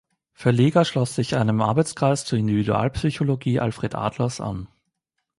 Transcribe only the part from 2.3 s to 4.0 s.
Individualpsychologie Alfred